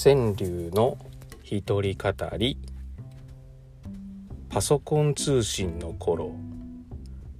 [0.00, 0.96] 川柳の
[1.42, 2.56] 一人語り。
[4.48, 6.36] パソコン通信の頃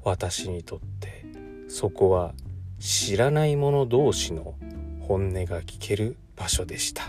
[0.03, 1.24] 私にとって
[1.69, 2.35] そこは
[2.81, 4.56] 知らない者同士の
[5.03, 7.04] 本音が聞ける場所でした。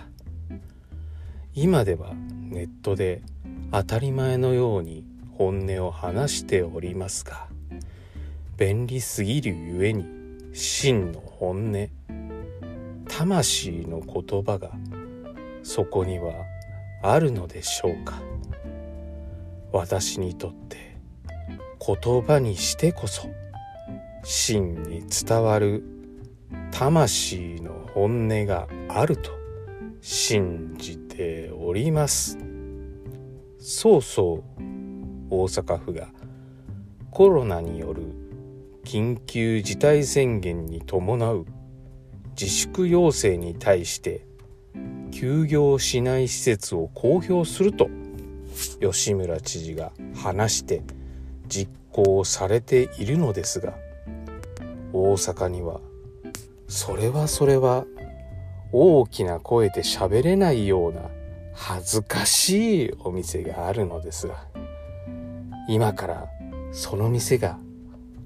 [1.55, 3.23] 今ではネットで
[3.71, 5.03] 当たり前のように
[5.35, 7.47] 本音を話しておりますが
[8.55, 10.05] 便利すぎるゆえに
[10.53, 11.89] 真の本音
[13.07, 14.69] 魂の言葉が
[15.69, 16.33] そこには
[17.03, 18.19] あるのでしょうか？
[19.71, 20.97] 私にとって
[21.79, 23.29] 言葉にしてこそ
[24.23, 25.83] 真に伝わる
[26.71, 29.29] 魂の本音があると
[30.01, 32.39] 信じております。
[33.59, 34.43] そうそう
[35.29, 36.07] 大阪府が
[37.11, 38.15] コロナによる
[38.85, 41.45] 緊急事態宣言に伴う
[42.31, 44.25] 自粛要請に対して
[45.19, 47.89] 休業しない施設を公表すると
[48.79, 50.81] 吉村知事が話して
[51.49, 53.73] 実行されているのですが
[54.93, 55.81] 大阪には
[56.69, 57.85] それはそれは
[58.71, 61.01] 大きな声で喋れないような
[61.53, 64.45] 恥ずかしいお店があるのですが
[65.67, 66.27] 今から
[66.71, 67.59] その店が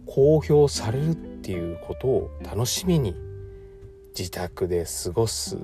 [0.05, 3.16] 公表されるっていうことを楽しみに
[4.16, 5.58] 自宅で過ごす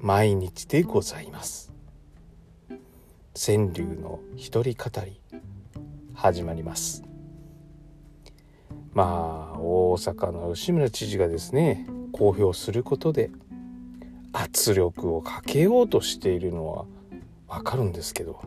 [0.00, 1.72] 毎日でございます。
[3.34, 5.20] 川柳の一人語り
[6.14, 7.02] 始まります。
[8.92, 13.30] まあ大阪の吉村知事がですね公表することで
[14.32, 16.86] 圧力をかけようとしているのは
[17.48, 18.40] わかるんですけど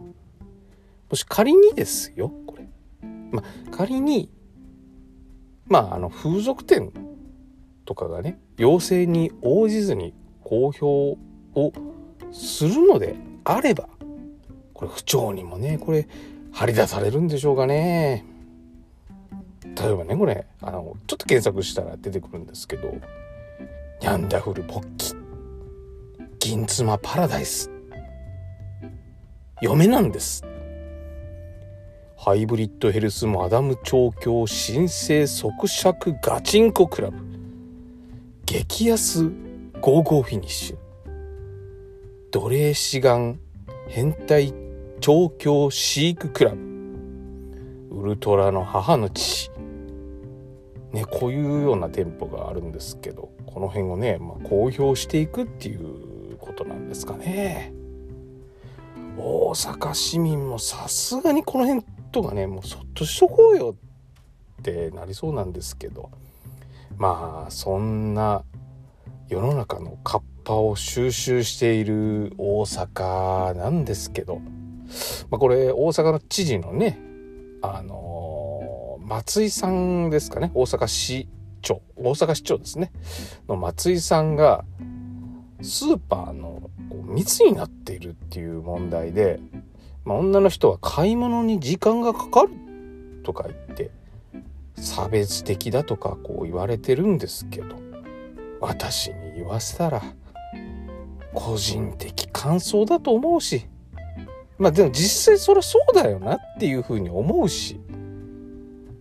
[1.10, 2.68] もし仮にですよこれ。
[3.32, 4.30] まあ仮に
[5.66, 6.92] まああの風俗店
[7.86, 10.14] とかがね要請に応じずに
[10.44, 11.20] 公表
[11.56, 11.72] を
[12.32, 13.90] するのであれば
[14.74, 16.08] これ不調にもねこれ
[16.52, 18.26] 張り出されるんでしょうかね。
[19.64, 22.94] 例えばねこれあのちょっと検索したら出てくるんですけど
[24.02, 25.14] 「ニャンダフルポッキ」
[26.40, 27.70] 「銀妻パラダイス」
[29.62, 30.46] 嫁なんです。
[32.18, 37.18] ハイブリッドヘルスマダム調教新生即尺ガチンコクラブ。
[38.46, 39.30] 激安
[39.80, 40.89] ゴーゴーフィニッシュ。
[42.32, 43.40] 奴隷志願
[43.88, 44.54] 変態
[45.00, 46.58] 調教飼育クラブ。
[47.90, 49.50] ウルトラの母の父。
[50.94, 57.74] ねこういうような店舗があるんですけどこの辺をね、まあ、公表していくっていうことなんですかね。
[59.18, 63.76] 大阪市民もさすがにこの辺とかねもうそっとしとこうよ
[64.60, 66.12] ってなりそうなんですけど。
[66.98, 68.44] まあそんな
[69.30, 74.40] 世の中のカッパを収集している大阪なんですけど、
[75.30, 77.00] まあ、これ大阪の知事のね
[77.62, 80.50] あのー、松井さんですかね。
[80.56, 81.28] 大阪市
[81.62, 81.84] 長。
[81.96, 82.92] 大阪市長ですね。
[83.48, 84.66] の松井さんが
[85.62, 86.72] スーパーの
[87.06, 89.40] 密になっているっていう問題で
[90.06, 92.50] まあ、女の人は買い物に時間がかかる
[93.24, 93.92] とか言って
[94.76, 97.76] 差別的だとかこう言われてるんですけど
[98.60, 100.02] 私に言わせたら
[101.34, 103.68] 個人的感想だと思うし
[104.58, 107.80] まあでも実際そりゃそうだよなっていうふうに思うし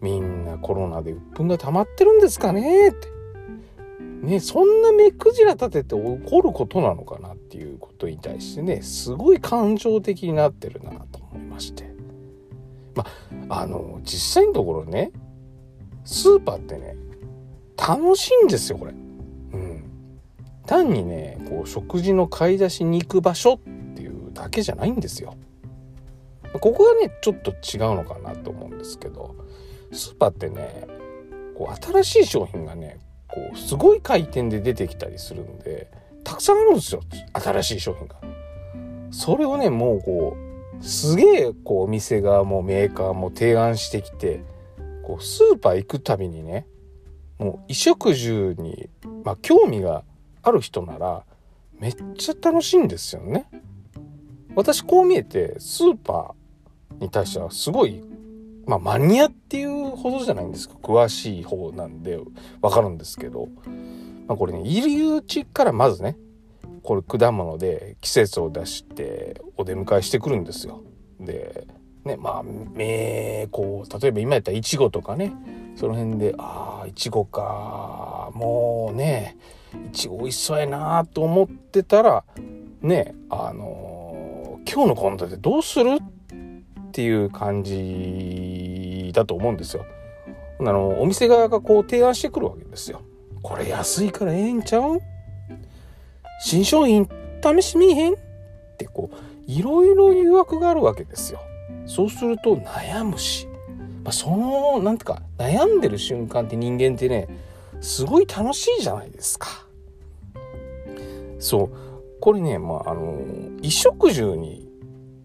[0.00, 3.18] みんなコロナで鬱憤が溜まってるんですかねって
[4.22, 11.88] ね、そんな目くじら立てて怒ることなのかなっていうことに対してねすごい感情的になってるなと思いまして
[12.94, 13.06] ま
[13.48, 15.12] あの実際のところね
[16.04, 16.96] スーパーってね
[17.76, 18.94] 楽しいんですよこれ。
[20.68, 23.58] 単にねこう食事の買い出しに行く場所っ
[23.94, 25.34] ていうだけじゃないんですよ。
[26.60, 29.34] ここがねちょっと違うのかなと思うんですけど
[29.92, 30.86] スーパーってね
[31.56, 35.90] こう新しい商品がねこうすごい回転で出てきたりするんで
[36.22, 37.00] たくさんあるんですよ
[37.32, 38.16] 新しい商品が。
[39.10, 40.36] それをねもうこ
[40.80, 44.42] うすげえこうお店側もメーカーも提案してきて
[45.02, 46.66] こうスーパー行くたびにね
[47.38, 48.90] もう衣食住に、
[49.24, 50.04] まあ、興味が
[50.42, 51.24] ある人なら
[51.78, 53.46] めっちゃ楽しいんですよね。
[54.54, 58.02] 私こう見えてスーパーに対してはすごい
[58.66, 62.18] まあマニアっていうほどじゃないんですけど詳しい方なんで
[62.60, 63.48] わかるんですけど、
[64.26, 66.16] まあ、これね入り口からまずね
[66.82, 70.82] これ果物で季節を出してお出迎えしてくるんですよ。
[71.20, 71.66] で
[72.04, 75.32] ねまあめこう例えば今やったらいちごとかね
[75.76, 79.36] その辺でああいちごかもうね
[79.86, 82.24] いちご美味しそうやなと思ってたら
[82.80, 89.84] ねあの今日の献立どうするっていう感じだと思うんですよ。
[90.60, 93.02] あのお店側がこう提案してくるわけですよ。
[93.42, 95.00] これ安いからええんちゃう
[96.40, 97.08] 新商品
[97.42, 98.14] 試しみへん？
[98.14, 98.16] っ
[98.76, 99.16] てこう
[99.46, 101.40] いろいろ誘惑があるわけですよ。
[101.86, 103.46] そうすると悩むし、
[104.04, 107.28] まあ、そのなんていうか悩んでる瞬間って人間ってね
[107.80, 109.66] すごい楽しいじゃないですか。
[111.38, 111.70] そう
[112.20, 113.18] これねまああの
[113.58, 114.68] 衣食住に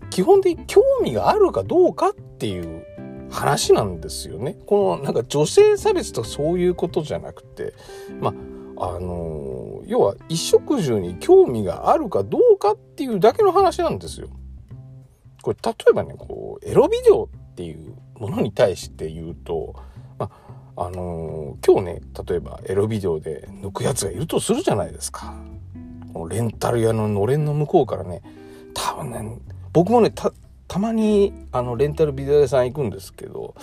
[0.09, 2.85] 基本的に興味があるかどうかっていう
[3.31, 4.57] 話なんですよね。
[4.67, 7.73] このなんか女性差別とかそういうことじゃなくて
[8.21, 8.33] ま
[8.77, 14.27] ああの要は衣食住に興味があるかどうかっていうだけの話なんですよ。
[15.41, 19.75] これ例えばねこうエロビデオっていうものに対して言うと、
[20.17, 25.33] まああの今日ね例えばエロビデオで抜くやつがいるとするじゃないですか。
[26.29, 28.21] レンタル屋ののれんの向こうからね
[28.73, 29.37] 多分ね
[29.71, 33.55] 僕もねたまにあのレンタルビデオ屋さん行くんですけど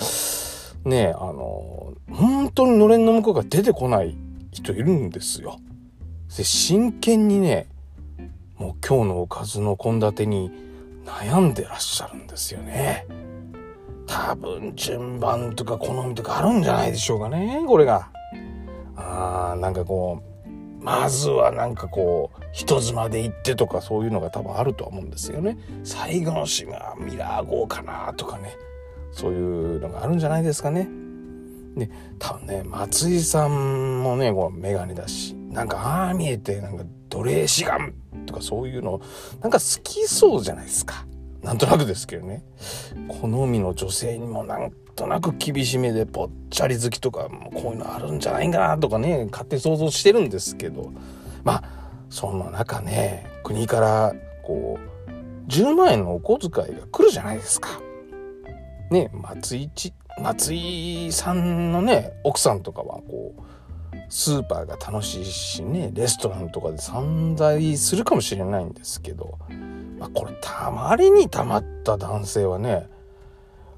[0.84, 4.16] ねあの本当にのれんの向こうから出てこない
[4.52, 5.60] 人いるんですよ。
[6.36, 7.66] で真剣にね
[8.56, 10.50] もう今日のおかずの献立に
[11.04, 13.06] 悩んでらっしゃるんですよね。
[14.10, 18.10] 多分順番とか好みとかあるんじゃないでしょうかねこれが。
[18.96, 25.56] あーなんかこうまずはなんかこう人妻で行ってとかそういうのが多分あるとは思うんですよね。
[25.84, 28.56] 最後の締めはミラー号かなとかね
[29.12, 30.88] そういうのがあるんじゃないですかね。
[31.76, 37.94] で多分ね松井さんもねこう眼鏡だしなんかああ見えてなんか奴隷志願
[38.26, 39.00] とかそういうの
[39.40, 41.06] なんか好きそうじゃないですか。
[41.42, 42.44] なんとなくですけどね。
[43.08, 50.92] 好みの女性にもなんとなく厳しめでぽっちゃり好きとかもこういうのあるんじゃないかなとかね勝手に想像してるんですけど。
[51.42, 51.64] まあ
[52.10, 57.80] そんな中ね国からこう10万円のお小遣いが来るじゃないですか。
[58.90, 59.70] ね松井
[60.20, 63.42] 松井さんのね奥さんとかはこう
[64.08, 69.38] スーパーが楽しいしねレストランとかで散財するかもしれないんですけど、
[70.00, 72.88] まあ、これたまりにたまった男性はね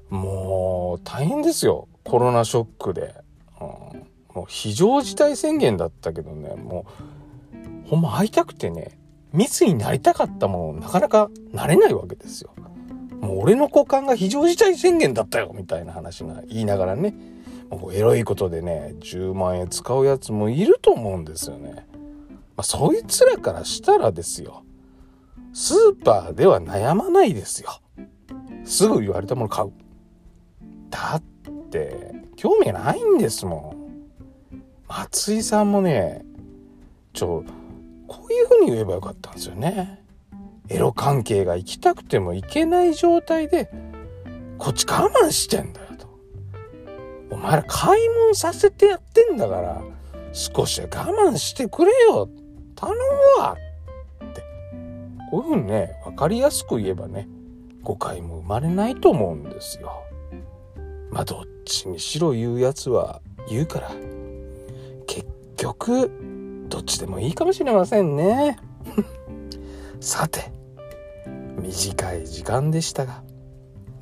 [0.09, 3.13] もう大変ですよコロナショックで、
[3.59, 6.85] うん、もう非常事態宣言だったけどねも
[7.85, 8.97] うほんま会いたくてね
[9.33, 12.51] 密になりたかったものなかなかなれないわけですよ。
[13.19, 17.15] もう俺の股間が非常事態宣言だったよみたいな話が言いながらね
[17.69, 21.87] もうエロいことでね10万円使うやつもいると思うんですよね。
[22.55, 24.63] まあ、そいつらからしたらですよ
[25.53, 27.79] スーパーでは悩まないですよ。
[28.65, 29.71] すぐ言われたもの買う。
[30.89, 31.21] だっ
[31.69, 33.83] て興味ないんですもん。
[34.87, 36.25] 松井さんもね
[37.13, 37.43] ちょ
[38.07, 40.03] こういうふうに言えばよかったんですよね。
[40.69, 43.69] エロ関係が行きたくても行けない状態で
[44.57, 46.07] こっち我慢してんだよと。
[47.29, 49.81] お前ら買い物させてやってんだから
[50.31, 52.27] 少しは我慢してくれよ
[52.75, 53.55] 頼むわ
[55.33, 57.27] こういうふうにね分かりやすく言えばね
[57.81, 60.03] 誤解も生まれないと思うんですよ。
[61.09, 63.19] まあどっちにしろ言うやつは
[63.49, 63.91] 言うから
[65.07, 65.27] 結
[65.57, 66.11] 局
[66.69, 68.59] どっちでもいいかもしれませんね。
[69.99, 70.51] さて
[71.59, 73.23] 短い時間でしたが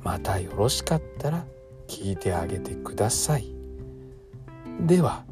[0.02, 1.46] またよろしかったら
[1.88, 3.46] 聞いてあげてください。
[4.82, 5.24] では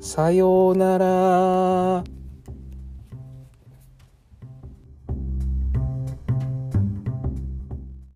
[0.00, 2.15] さようなら。